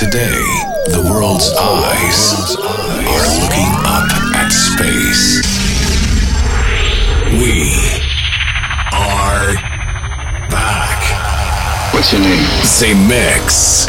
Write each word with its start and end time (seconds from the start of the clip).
Today, 0.00 0.40
the 0.88 1.06
world's 1.12 1.52
eyes 1.60 2.56
are 2.56 3.26
looking 3.36 3.68
up 3.84 4.08
at 4.32 4.48
space. 4.48 5.44
We 7.36 8.00
are 8.96 9.60
back. 10.48 11.04
What's 11.92 12.14
your 12.14 12.22
name? 12.22 12.40
Zemix. 12.64 13.84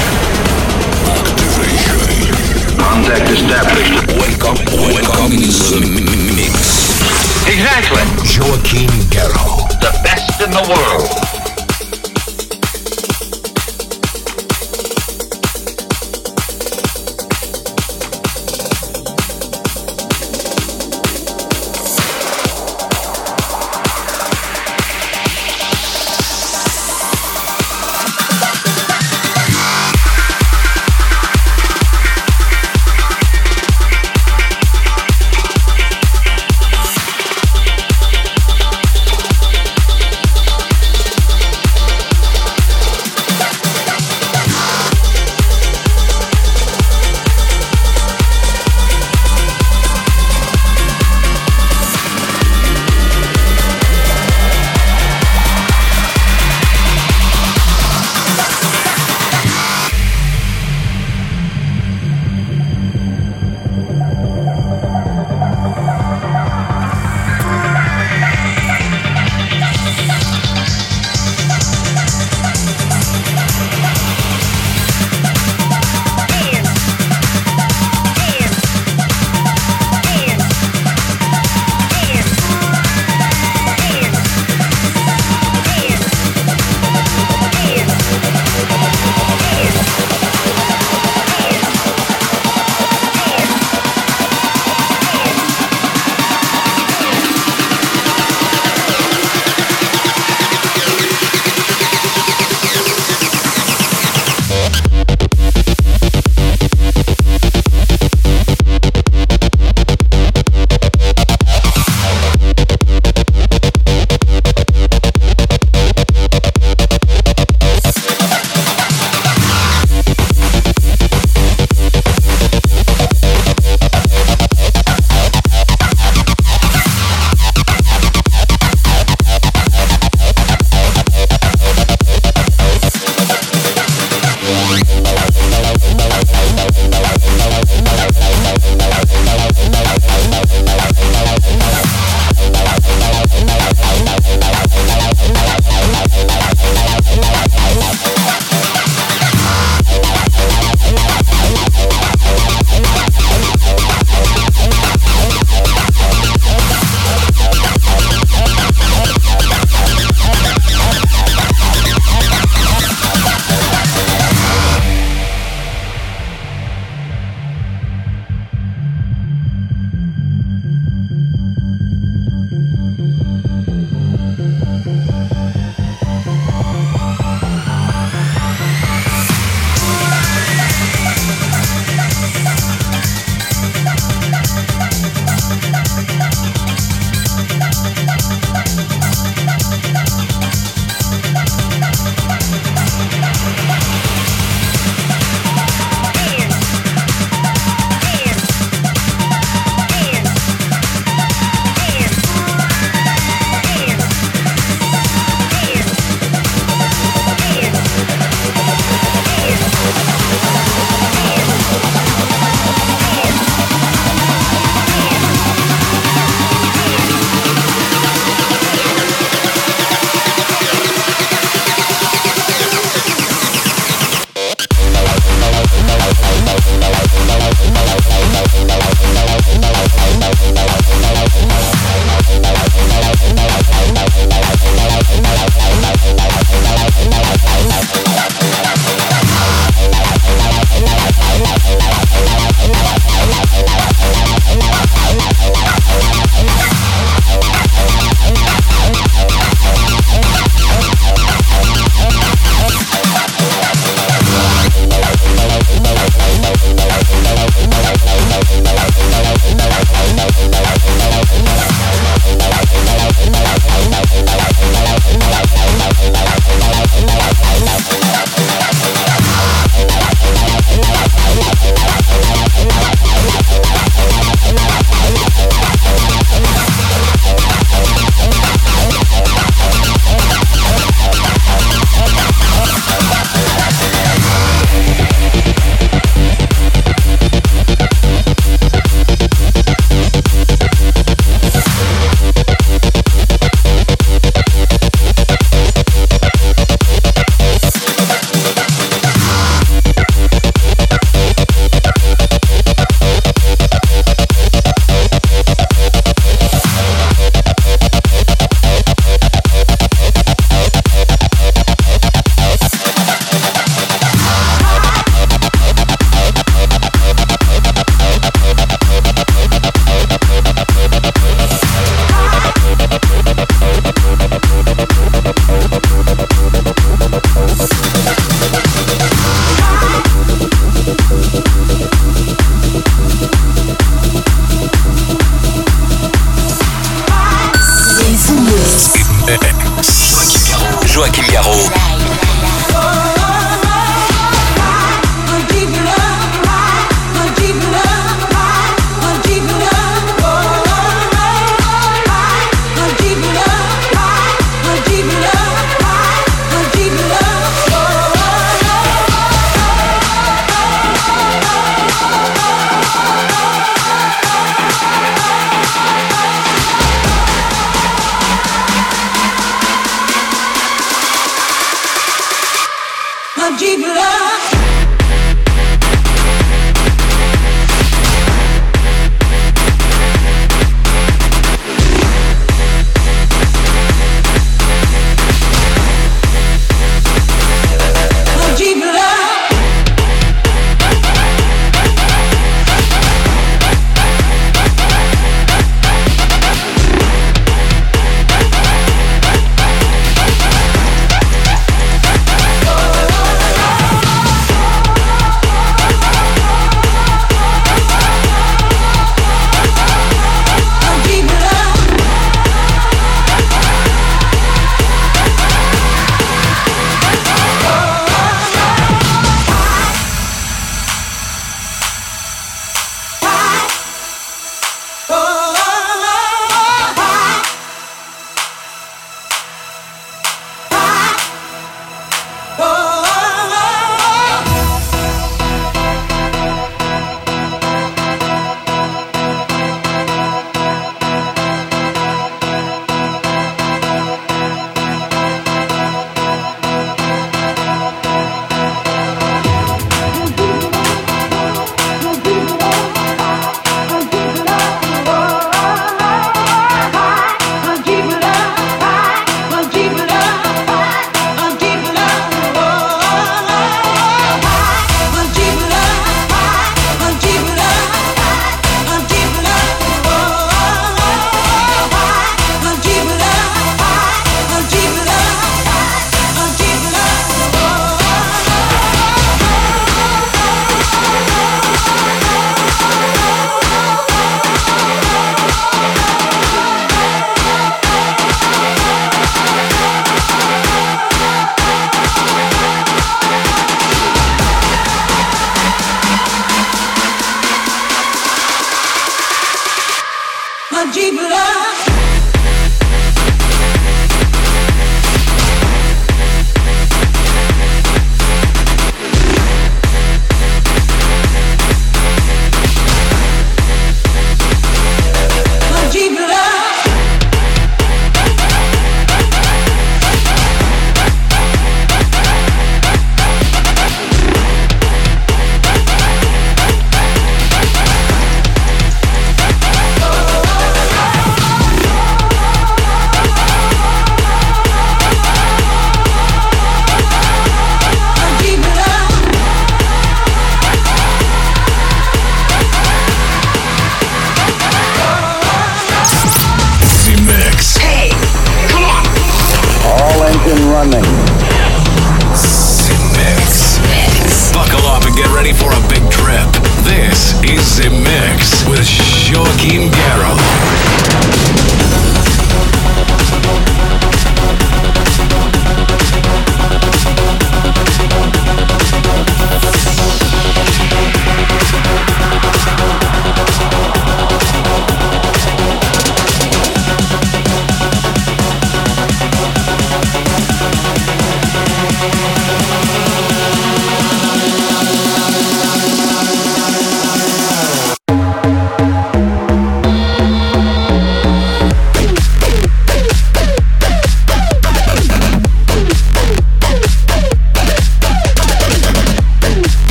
Activation. 1.08 2.76
Contact 2.76 3.32
established. 3.32 3.96
Welcome, 4.20 4.60
welcome 4.84 5.32
to 5.32 5.80
the 5.80 6.34
mix. 6.36 6.92
Exactly. 7.48 8.04
Joaquin 8.36 8.92
Guerrero. 9.08 9.64
The 9.80 9.98
best 10.04 10.42
in 10.42 10.52
the 10.52 10.76
world. 10.76 11.21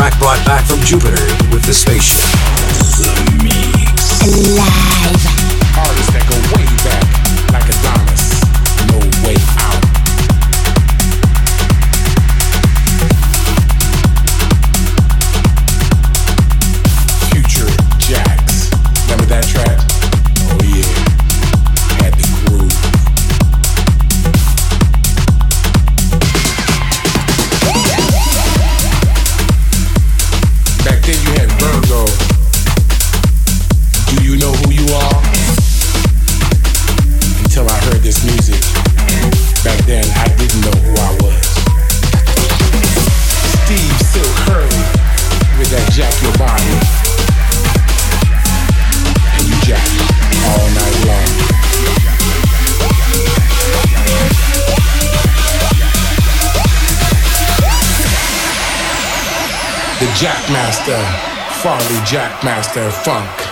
Track 0.00 0.18
brought 0.18 0.44
back 0.46 0.64
from 0.64 0.80
Jupiter 0.80 1.20
with 1.52 1.62
the 1.64 1.74
spaceship. 1.74 2.20
The 2.96 3.40
Mix. 3.42 4.26
Live. 4.56 4.90
Jackmaster, 60.20 61.02
Farley 61.62 61.98
Jackmaster 62.04 62.90
Funk. 62.90 63.49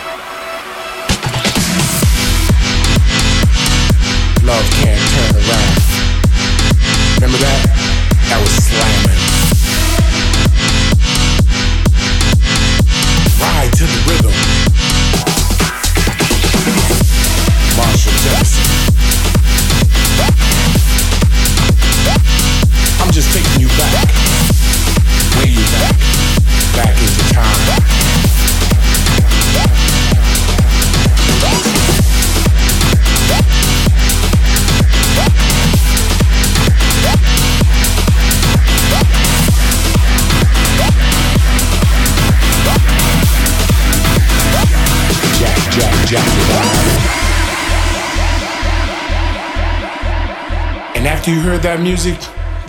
And 50.98 51.06
after 51.06 51.30
you 51.30 51.40
heard 51.40 51.62
that 51.62 51.80
music, 51.80 52.18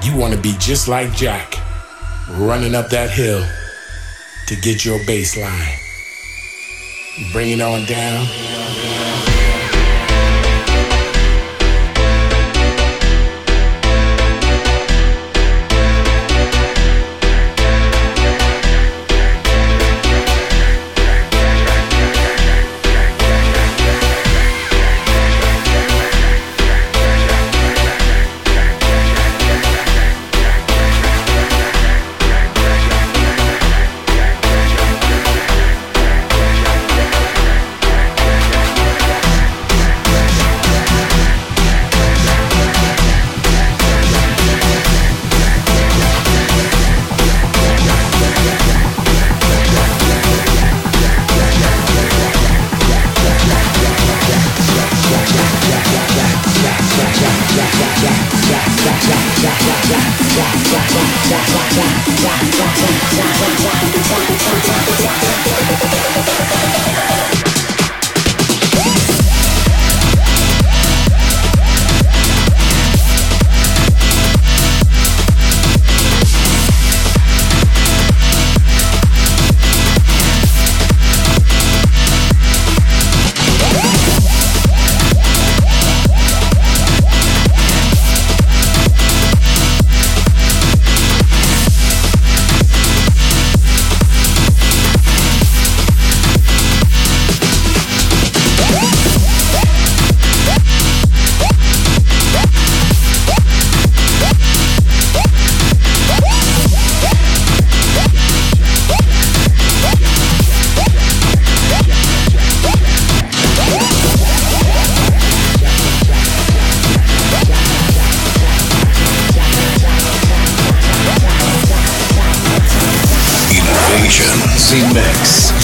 you 0.03 0.15
want 0.15 0.36
to 0.36 0.39
be 0.39 0.53
just 0.59 0.88
like 0.88 1.12
Jack, 1.15 1.55
running 2.29 2.75
up 2.75 2.91
that 2.91 3.09
hill 3.09 3.43
to 4.45 4.55
get 4.57 4.86
your 4.86 5.03
bass 5.07 5.36
line. 5.36 5.79
Bring 7.33 7.50
it 7.50 7.59
on 7.59 7.86
down. 7.86 9.18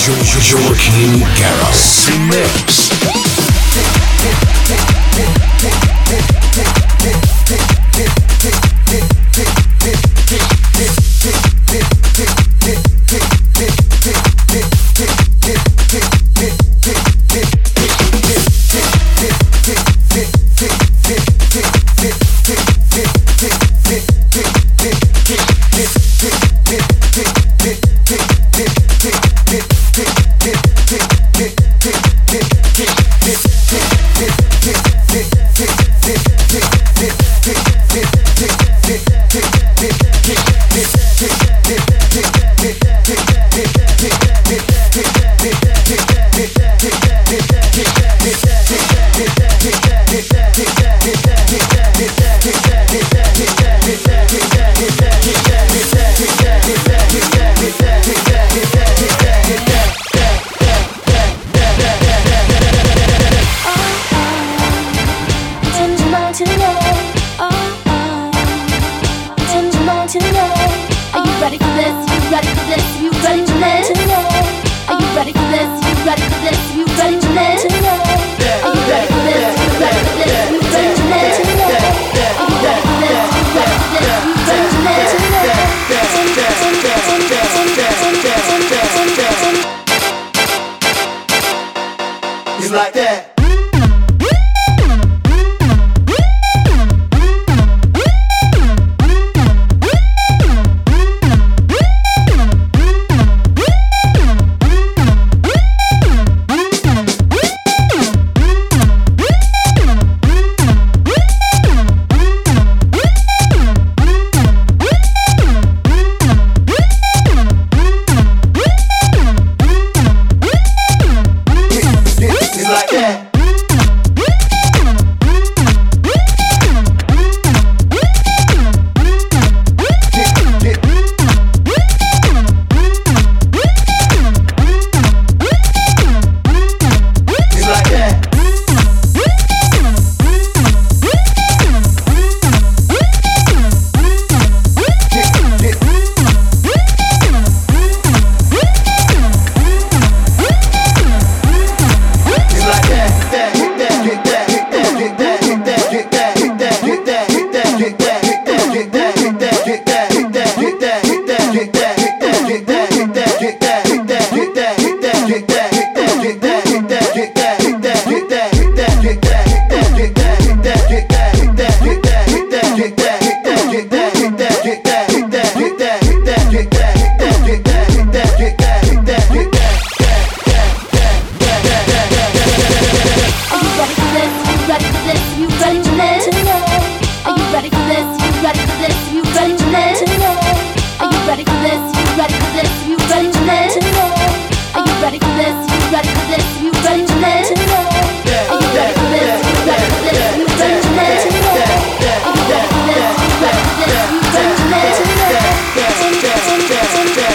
Joaquin 0.08 1.26
Garros. 1.36 2.06
Z-Mix. 2.06 2.85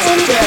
Thank 0.02 0.39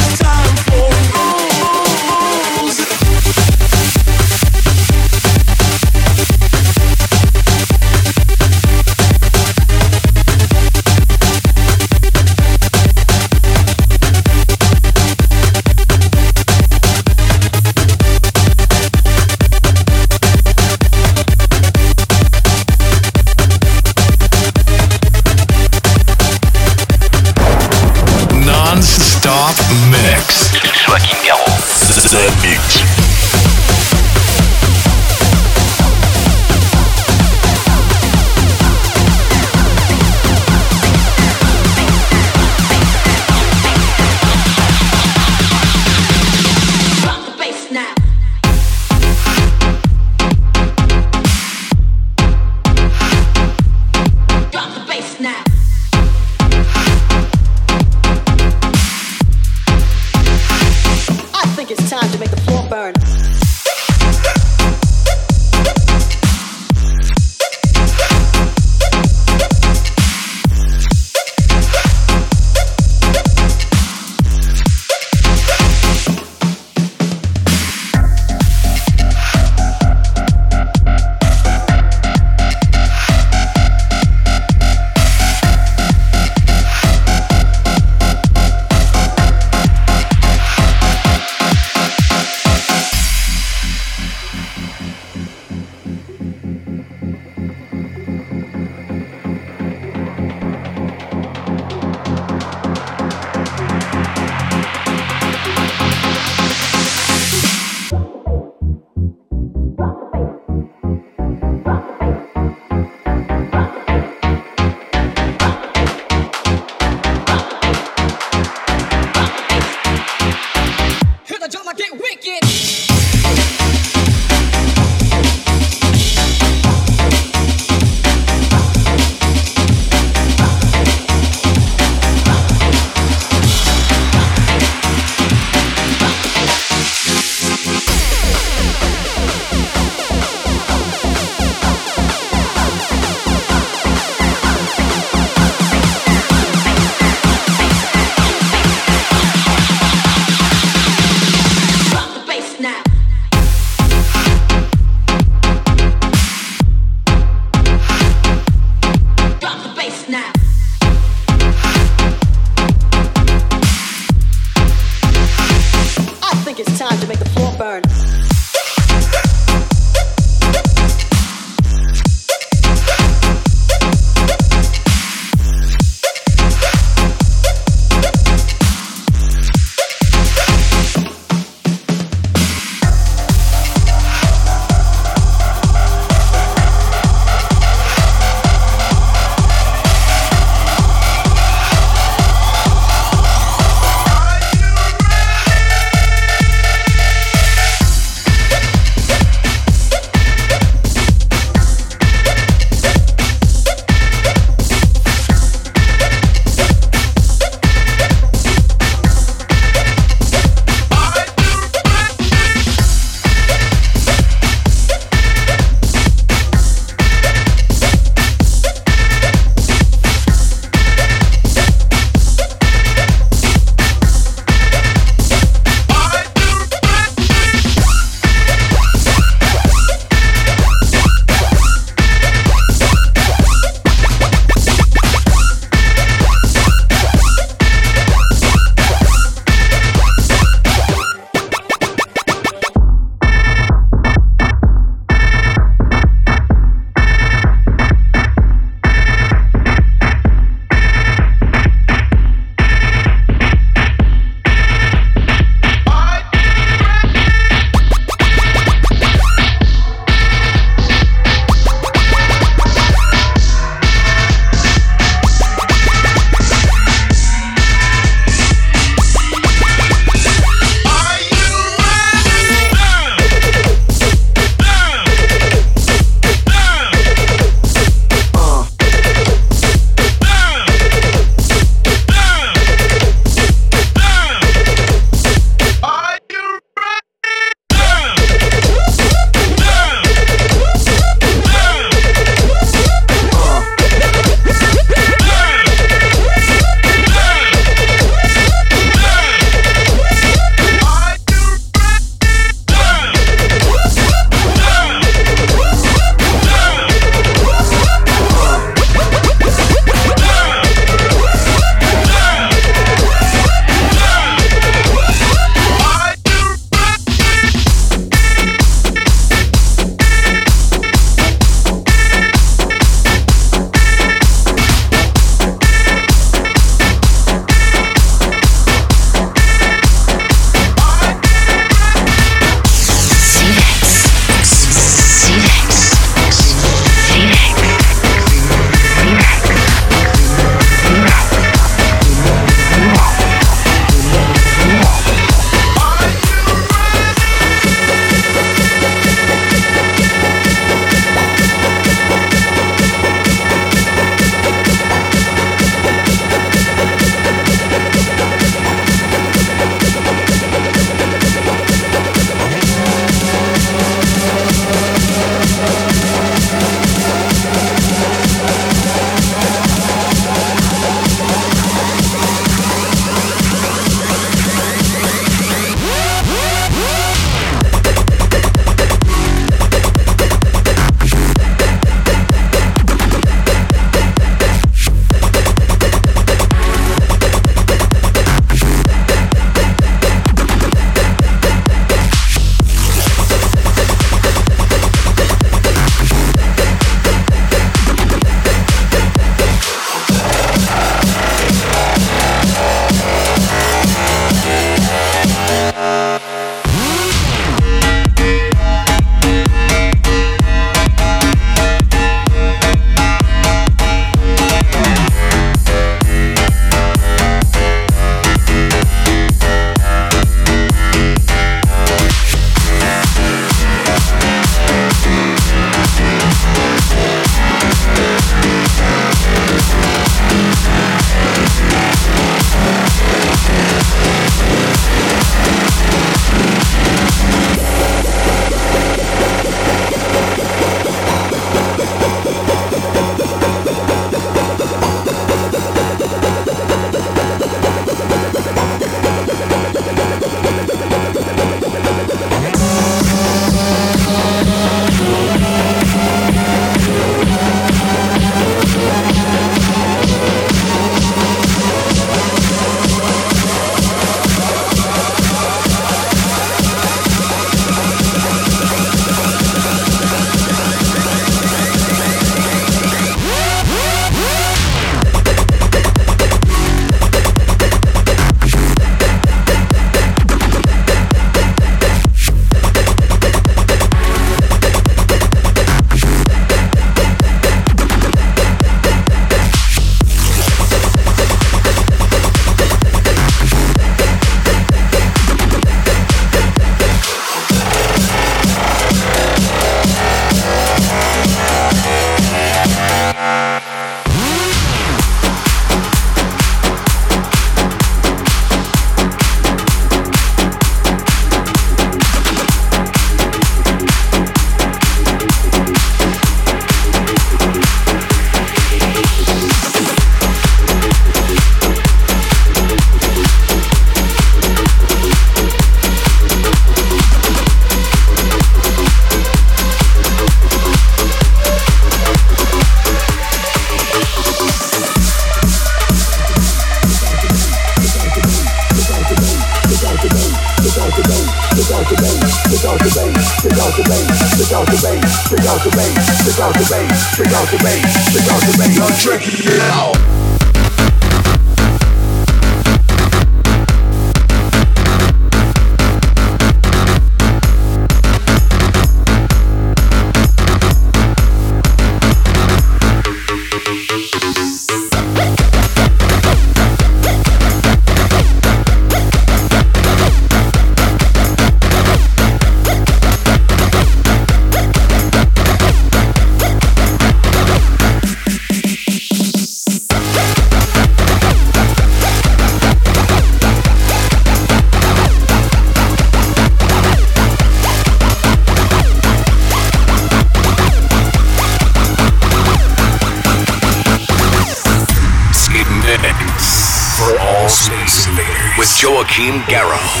Joachim 599.11 599.41
Garraud. 599.47 600.00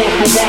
Yeah. 0.00 0.40